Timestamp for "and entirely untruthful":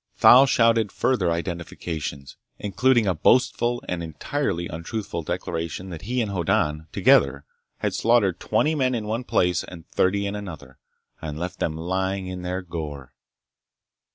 3.87-5.21